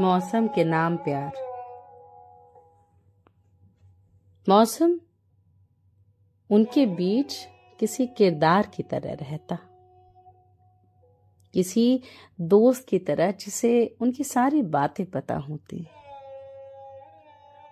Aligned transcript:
मौसम 0.00 0.48
के 0.48 0.64
नाम 0.64 0.96
प्यार। 0.96 1.32
मौसम 4.48 5.00
उनके 6.50 6.86
बीच 6.86 7.48
किसी 7.80 8.06
किरदार 8.06 8.66
की 8.74 8.82
तरह 8.82 9.12
रहता। 9.12 9.58
किसी 11.54 12.02
दोस्त 12.40 12.88
की 12.88 12.98
तरह 12.98 13.30
जिसे 13.30 13.96
उनकी 14.00 14.24
सारी 14.24 14.62
बातें 14.62 15.06
पता 15.06 15.36
होती। 15.36 15.86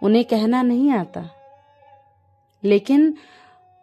उन्हें 0.03 0.25
कहना 0.25 0.63
नहीं 0.63 0.91
आता। 0.91 1.31
लेकिन 2.65 3.17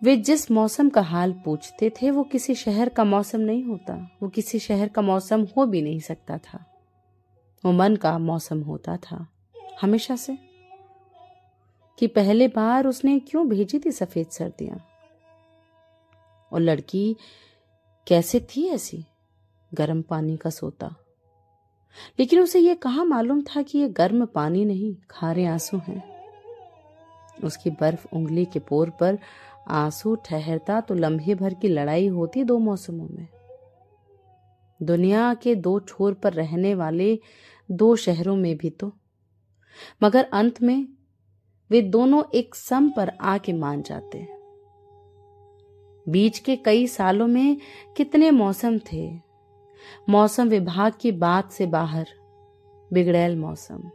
वे 0.04 0.18
जिस 0.18 0.52
मौसम 0.52 0.90
का 0.90 1.02
हाल 1.02 1.34
पूछते 1.34 1.90
थे, 1.90 2.12
वो 2.12 2.24
किसी 2.24 2.56
शहर 2.56 2.90
का 2.90 3.04
मौसम 3.04 3.40
नहीं 3.40 3.64
होता। 3.64 4.18
वो 4.24 4.30
किसी 4.30 4.60
शहर 4.60 4.88
का 4.88 5.02
मौसम 5.02 5.48
हो 5.58 5.66
भी 5.66 5.82
नहीं 5.82 6.00
सकता 6.00 6.38
था। 6.38 6.75
मन 7.72 7.96
का 7.96 8.18
मौसम 8.18 8.62
होता 8.62 8.98
था। 8.98 9.28
हमेशा 9.82 10.16
से। 10.16 10.38
कि 12.00 12.08
पहले 12.08 12.48
बार 12.48 12.88
उसने 12.88 13.20
क्यों 13.20 13.50
भेजी 13.50 13.80
थी 13.80 13.92
सफ़ेद 13.92 14.28
सर्दियाँ? 14.28 14.88
और 16.54 16.60
लड़की 16.60 17.16
कैसे 18.08 18.40
थी 18.40 18.68
ऐसी? 18.68 19.06
गर्म 19.74 20.02
पानी 20.02 20.38
का 20.38 20.50
सोता। 20.50 20.96
लेकिन 22.20 22.40
उसे 22.40 22.60
यह 22.60 22.74
कहा 22.76 23.04
मालूम 23.04 23.42
था 23.42 23.62
कि 23.62 23.78
यह 23.78 23.88
गर्म 23.88 24.26
पानी 24.26 24.66
नहीं, 24.66 24.96
खारे 25.10 25.46
आँसू 25.46 25.78
हैं। 25.78 26.16
उसकी 27.44 27.70
बर्फ़ 27.70 28.08
उंगली 28.14 28.46
के 28.46 28.60
पोर 28.60 28.90
पर 28.90 29.20
आँसू 29.68 30.16
ठहरता 30.16 30.82
तो 30.82 30.94
लम्हे 30.94 31.36
भर 31.36 31.54
की 31.54 31.68
लड़ाई 31.68 32.08
होती 32.08 32.44
दो 32.44 32.58
मौसमों 32.58 33.08
में। 33.12 33.28
दुनिया 34.84 35.34
के 35.34 35.56
दो 35.56 35.80
छोर 35.80 36.14
पर 36.14 36.34
रहने 36.34 36.76
वाले 36.76 37.20
दो 37.72 37.96
शहरों 37.96 38.36
में 38.36 38.58
भी 38.58 38.70
तो। 38.70 38.94
मगर 40.04 40.24
अंत 40.34 40.62
में 40.62 40.88
वे 41.70 41.82
दोनों 41.82 42.24
एक 42.34 42.56
सम 42.56 42.90
पर 42.90 43.12
आके 43.22 43.54
मान 43.54 43.82
जाते। 43.82 44.28
बीच 46.12 46.40
के 46.40 46.56
कई 46.56 46.88
सालों 46.88 47.28
में 47.28 47.58
कितने 47.98 48.32
मौसम 48.32 48.80
थे। 48.94 49.20
मौसम 50.10 50.50
विभाग 50.50 50.94
की 51.02 51.12
बात 51.12 51.52
से 51.52 51.66
बाहर, 51.66 52.08
बिगड़ैल 52.94 53.36
मौसम। 53.36 53.92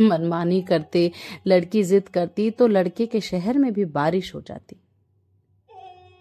मनमानी 0.00 0.62
करते, 0.62 1.12
लड़की 1.46 1.82
जिद 1.82 2.08
करती 2.08 2.50
तो 2.50 2.66
लड़के 2.66 3.06
के 3.06 3.20
शहर 3.20 3.58
में 3.58 3.72
भी 3.72 3.84
बारिश 3.84 4.34
हो 4.34 4.40
जाती। 4.40 4.76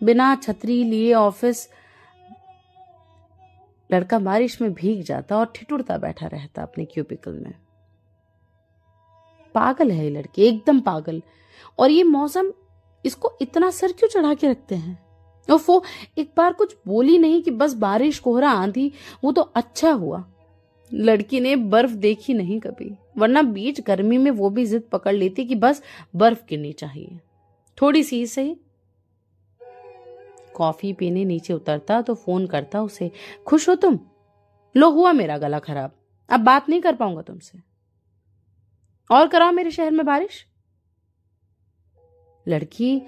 बिना 0.04 0.36
छतरी 0.36 0.84
लिए 0.84 1.14
ऑफ़िस 1.14 1.70
लड़का 3.92 4.20
बारिश 4.20 4.62
में 4.62 4.74
भीग 4.74 5.02
जाता 5.02 5.38
और 5.38 5.52
ठिठुरता 5.56 5.98
बैठा 5.98 6.28
रहता 6.28 6.62
अपने 6.62 6.86
क्यूबिकल 6.86 7.32
में। 7.32 7.54
पागल 9.56 9.92
है 9.92 10.04
ये 10.04 10.10
लड़की, 10.10 10.42
एकदम 10.42 10.80
पागल। 10.80 11.22
और 11.80 11.92
ये 11.92 12.04
मौसम, 12.04 12.52
इसको 13.06 13.32
इतना 13.42 13.70
सर 13.72 13.92
क्यों 13.92 14.10
चढ़ा 14.10 14.34
के 14.34 14.48
रखते 14.48 14.76
हैं? 14.76 15.00
वो 15.50 15.84
एक 16.18 16.32
बार 16.38 16.54
कुछ 16.54 16.76
बोली 16.88 17.18
नहीं 17.18 17.42
कि 17.42 17.52
बस 17.52 17.74
बारिश, 17.74 18.20
कोहरा, 18.20 18.50
आंधी, 18.50 18.92
वो 19.24 19.32
तो 19.32 19.42
अच्छा 19.42 19.92
हुआ। 19.92 20.24
लड़की 20.92 21.40
ने 21.40 21.56
बर्फ़ 21.56 21.92
देखी 21.92 22.34
नहीं 22.34 22.60
कभी, 22.60 22.96
वरना 23.18 23.42
बीच 23.42 23.82
गर्मी 23.82 24.18
में 24.18 24.32
वो 24.32 24.50
भी 24.50 24.66
जिद 24.66 24.84
पकड़ 24.92 25.14
लेती 25.14 25.46
कि 25.46 25.56
बस 25.56 25.82
बर्फ़ 26.16 26.44
गिरनी 26.50 26.72
चाहिए। 26.74 27.20
थोड़ी 27.78 28.04
सी 28.04 28.26
सही 28.28 28.56
कॉफ़ी 30.60 30.94
पीने 30.94 31.26
नीचे 31.26 31.54
उतरता 31.54 32.02
तो 32.02 32.16
फ़ोन 32.16 32.48
करता 32.48 32.82
उसे, 32.82 33.12
खुश 33.48 33.70
हो 33.70 33.76
तुम? 33.76 34.00
लो, 34.78 34.90
हुआ 34.90 35.12
मेरा 35.12 35.38
गला 35.38 35.60
खराब। 35.60 35.92
अब 36.30 36.40
बात 36.40 36.70
नहीं 36.70 36.82
कर 36.82 36.96
पाऊँगा 36.96 37.22
तुमसे। 37.22 37.60
और 39.12 39.28
कराओ 39.28 39.52
मेरे 39.52 39.72
शहर 39.72 39.92
में 39.92 40.06
बारिश? 40.06 40.48
लड़की 42.48 43.02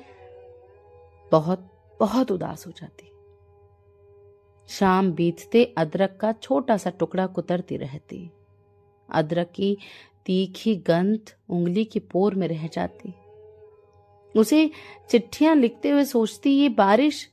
बहुत 1.31 1.72
बहुत 2.00 2.31
उदास 2.31 2.68
हो 2.68 2.72
जाती। 2.72 3.12
शाम 4.68 5.12
बीतते 5.12 5.76
अदरक 5.78 6.18
का 6.22 6.31
छोटा 6.31 6.78
सा 6.78 6.90
टुकड़ा 6.90 7.28
कुतरती 7.28 7.78
रहती। 7.78 8.31
अदरक 9.09 9.52
की 9.56 9.78
तीखी 10.26 10.76
गंध 10.76 11.20
उंगली 11.50 11.86
की 11.86 12.00
पोर 12.00 12.36
में 12.36 12.47
रह 12.47 12.68
जाती। 12.68 13.14
उसे 14.38 14.72
चिट्ठियाँ 15.09 15.56
लिखते 15.56 15.90
हुए 15.90 16.06
सोचती, 16.06 16.50
ये 16.50 16.70
बारिश 16.70 17.31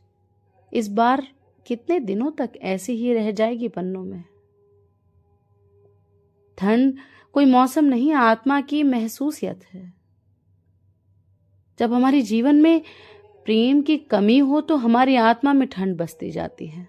इस 0.72 0.88
बार 0.88 1.28
कितने 1.66 2.00
दिनों 2.00 2.30
तक 2.30 2.50
ऐसी 2.62 2.92
ही 2.92 3.14
रह 3.14 3.30
जाएगी 3.30 3.68
पन्नों 3.68 4.04
में? 4.04 4.24
ठंड 6.58 6.98
कोई 7.32 7.44
मौसम 7.44 7.84
नहीं, 7.84 8.12
आत्मा 8.12 8.60
की 8.60 8.82
महसूसियत 8.82 9.60
है। 9.74 9.92
जब 11.78 11.92
हमारे 11.92 12.22
जीवन 12.22 12.56
में 12.56 12.82
प्रेम 13.44 13.82
की 13.82 13.96
कमी 13.96 14.38
हो 14.38 14.60
तो 14.60 14.76
हमारी 14.76 15.16
आत्मा 15.16 15.52
में 15.52 15.68
ठंड 15.68 15.96
बसती 15.96 16.30
जाती 16.30 16.66
है। 16.66 16.88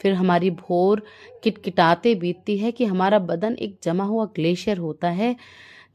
फिर 0.00 0.14
हमारी 0.14 0.50
भोर 0.50 1.02
किटकिटाते 1.42 2.14
बीतती 2.14 2.58
है 2.58 2.72
कि 2.72 2.84
हमारा 2.84 3.18
बदन 3.18 3.54
एक 3.54 3.78
जमा 3.82 4.04
हुआ 4.04 4.24
ग्लेशियर 4.24 4.78
होता 4.78 5.10
है, 5.10 5.36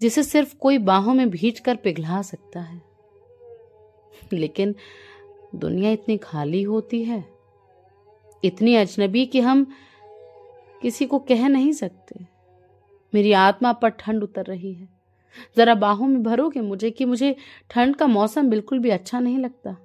जिसे 0.01 0.23
सिर्फ़ 0.23 0.55
कोई 0.57 0.77
बाहों 0.77 1.13
में 1.13 1.29
भीज 1.29 1.59
कर 1.59 1.75
पिघला 1.75 2.21
सकता 2.21 2.59
है। 2.61 2.81
लेकिन 4.33 4.75
दुनिया 5.55 5.91
इतनी 5.91 6.17
खाली 6.17 6.63
होती 6.63 7.03
है। 7.03 7.23
इतनी 8.43 8.75
अजनबी 8.75 9.25
कि 9.25 9.39
हम 9.39 9.65
किसी 10.81 11.05
को 11.05 11.19
कह 11.19 11.47
नहीं 11.47 11.71
सकते। 11.71 12.25
मेरी 13.13 13.31
आत्मा 13.31 13.73
पर 13.73 13.89
ठंड 13.89 14.23
उतर 14.23 14.45
रही 14.45 14.73
है। 14.73 14.87
जरा 15.57 15.75
बाहों 15.75 16.07
में 16.07 16.23
भरोगे 16.23 16.61
मुझे 16.61 16.91
कि 16.91 17.05
मुझे 17.05 17.35
ठंड 17.69 17.95
का 17.95 18.07
मौसम 18.07 18.49
बिल्कुल 18.49 18.79
भी 18.79 18.89
अच्छा 18.89 19.19
नहीं 19.19 19.37
लगता। 19.37 19.77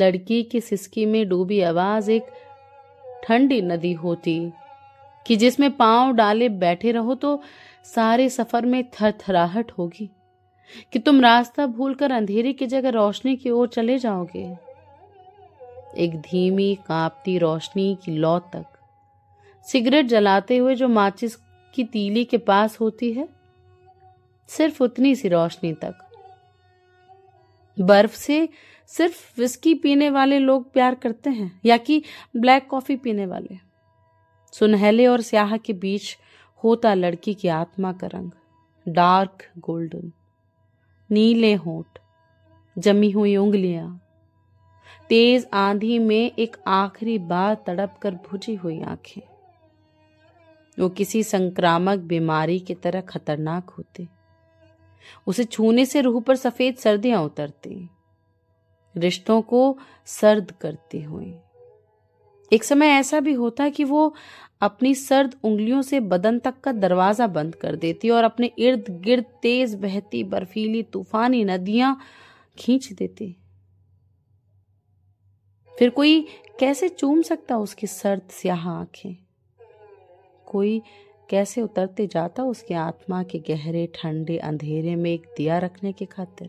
लड़की 0.00 0.42
की 0.42 0.60
सिसकी 0.60 1.06
में 1.06 1.28
डूबी 1.28 1.60
आवाज़ 1.60 2.10
एक 2.10 2.26
ठंडी 3.24 3.60
नदी 3.62 3.92
होती 3.92 4.52
कि 5.26 5.36
जिसमें 5.36 5.76
पाँव 5.76 6.12
डाले 6.12 6.48
बैठे 6.48 6.92
रहो 6.92 7.14
तो 7.14 7.40
सारे 7.84 8.28
सफ़र 8.28 8.66
में 8.66 8.90
थरथराहट 8.90 9.72
होगी। 9.72 10.10
कि 10.92 10.98
तुम 10.98 11.20
रास्ता 11.20 11.66
भूलकर 11.66 12.12
अंधेरे 12.12 12.52
की 12.52 12.66
जगह 12.66 12.88
रोशनी 12.88 13.36
की 13.36 13.50
ओर 13.50 13.68
चले 13.68 13.98
जाओगे। 13.98 14.56
एक 15.96 16.20
धीमी 16.20 16.74
कांपती 16.74 17.38
रोशनी 17.38 17.98
की 18.04 18.12
लौ 18.12 18.38
तक। 18.38 18.66
सिगरेट 19.66 20.06
जलाते 20.06 20.56
हुए 20.56 20.74
जो 20.74 20.88
माचिस 20.88 21.36
की 21.74 21.84
तीली 21.84 22.24
के 22.24 22.38
पास 22.38 22.80
होती 22.80 23.12
है, 23.12 23.28
सिर्फ़ 24.48 24.82
उतनी 24.82 25.14
सी 25.14 25.28
रोशनी 25.28 25.72
तक। 25.72 25.94
बर्फ़ 27.80 28.16
से 28.16 28.48
सिर्फ़ 28.86 29.40
विस्की 29.40 29.74
पीने 29.74 30.10
वाले 30.10 30.38
लोग 30.38 30.72
प्यार 30.72 30.94
करते 30.94 31.30
हैं, 31.30 31.60
या 31.64 31.76
कि 31.76 32.02
ब्लैक 32.36 32.66
कॉफ़ी 32.66 32.96
पीने 32.96 33.26
वाले। 33.26 33.56
सुनहले 34.52 35.06
और 35.06 35.20
स्याह 35.20 35.56
के 35.56 35.72
बीच 35.72 36.16
होता 36.64 36.94
लड़की 36.94 37.34
की 37.34 37.48
आत्मा 37.48 37.92
का 37.92 38.06
रंग 38.06 38.30
डार्क 38.88 39.50
गोल्डन 39.58 40.12
नीले 41.10 41.54
होठ, 41.54 41.98
जमी 42.78 43.10
हुई 43.10 43.36
उंगलियाँ। 43.36 44.04
तेज 45.08 45.48
आंधी 45.52 45.98
में 45.98 46.32
एक 46.38 46.56
आखिरी 46.66 47.18
बार 47.18 47.54
तड़प 47.54 47.98
कर 48.02 48.14
भुजी 48.14 48.54
हुई 48.54 48.80
आँखें। 48.80 49.22
वो 50.80 50.88
किसी 50.88 51.22
संक्रामक 51.22 51.98
बीमारी 51.98 52.58
की 52.58 52.74
तरह 52.74 53.00
खतरनाक 53.00 53.70
होते। 53.70 54.08
उसे 55.26 55.44
छूने 55.44 55.86
से 55.86 56.00
रूह 56.00 56.20
पर 56.20 56.36
सफ़ेद 56.36 56.76
सर्दियाँ 56.76 57.22
उतरती। 57.22 57.90
रिश्तों 58.96 59.42
को 59.42 59.78
सर्द 60.06 60.50
करती 60.50 61.02
हुई। 61.02 61.34
एक 62.52 62.64
समय 62.64 62.86
ऐसा 62.86 63.20
भी 63.20 63.32
होता 63.32 63.68
कि 63.68 63.84
वो 63.84 64.14
अपनी 64.60 64.94
सर्द 64.94 65.34
उंगलियों 65.44 65.82
से 65.82 66.00
बदन 66.00 66.38
तक 66.38 66.60
का 66.60 66.72
दरवाज़ा 66.72 67.26
बंद 67.26 67.54
कर 67.54 67.76
देती 67.76 68.10
और 68.10 68.24
अपने 68.24 68.50
इर्द 68.58 68.84
गिर्द 68.90 69.24
तेज 69.42 69.74
बहती 69.74 70.24
बर्फीली 70.24 70.82
तूफानी 70.82 71.44
नदियाँ 71.44 72.00
खींच 72.58 72.92
देती। 72.92 73.36
फिर 75.78 75.90
कोई 75.90 76.26
कैसे 76.60 76.88
चूम 76.88 77.22
सकता 77.22 77.56
उसकी 77.56 77.86
सर्द 77.86 78.22
स्याह 78.30 78.68
आँखें? 78.70 79.16
कोई 80.46 80.82
कैसे 81.30 81.62
उतरते 81.62 82.06
जाता 82.06 82.44
उसकी 82.44 82.74
आत्मा 82.74 83.22
के 83.22 83.38
गहरे, 83.38 83.92
ठंडे 83.94 84.38
अंधेरे 84.38 84.96
में 84.96 85.10
एक 85.10 85.26
दिया 85.36 85.58
रखने 85.58 85.92
की 85.92 86.04
खातिर? 86.04 86.48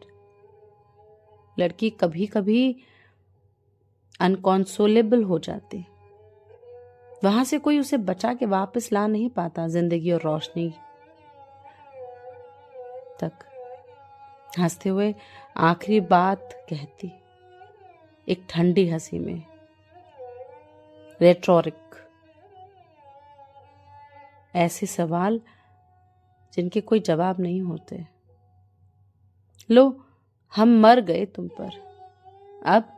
लड़की 1.60 1.90
कभी 1.90 2.25
कभी 2.25 2.75
अनकॉन्सोलेबल 4.19 5.24
हो 5.24 5.40
जाती। 5.40 5.86
वहाँ 7.24 7.44
से 7.44 7.57
कोई 7.60 7.80
उसे 7.80 7.98
बचा 7.98 8.33
के 8.33 8.45
वापस 8.45 8.89
ला 8.92 9.06
नहीं 9.07 9.30
पाता 9.30 9.68
ज़िंदगी 9.68 10.12
और 10.12 10.21
रोशनी 10.21 10.69
तक। 13.19 13.31
हँसते 14.60 14.89
हुए 14.89 15.13
आखिरी 15.57 16.00
बात 16.00 16.50
कहती, 16.69 17.12
एक 18.27 18.45
ठंडी 18.50 18.88
हँसी 18.89 19.19
में। 19.19 19.44
रेट्रोरिक 21.21 21.75
ऐसे 24.56 24.86
सवाल 24.86 25.39
जिनके 26.54 26.81
कोई 26.81 27.00
जवाब 27.00 27.39
नहीं 27.39 27.62
होते। 27.62 28.06
लो, 29.69 30.06
हम 30.54 30.80
मर 30.81 31.00
गए 31.01 31.25
तुम 31.25 31.48
पर। 31.48 31.72
अब 32.65 32.95